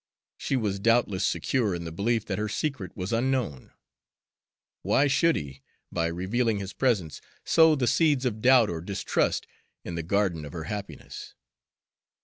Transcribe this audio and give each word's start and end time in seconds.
She 0.35 0.55
was 0.55 0.79
doubtless 0.79 1.23
secure 1.23 1.75
in 1.75 1.83
the 1.85 1.91
belief 1.91 2.25
that 2.25 2.39
her 2.39 2.49
secret 2.49 2.97
was 2.97 3.13
unknown. 3.13 3.71
Why 4.81 5.05
should 5.05 5.35
he, 5.35 5.61
by 5.91 6.07
revealing 6.07 6.57
his 6.57 6.73
presence, 6.73 7.21
sow 7.45 7.75
the 7.75 7.85
seeds 7.85 8.25
of 8.25 8.41
doubt 8.41 8.71
or 8.71 8.81
distrust 8.81 9.45
in 9.85 9.93
the 9.93 10.01
garden 10.01 10.43
of 10.43 10.53
her 10.53 10.63
happiness? 10.63 11.35